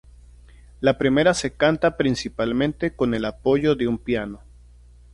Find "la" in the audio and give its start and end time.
0.79-0.97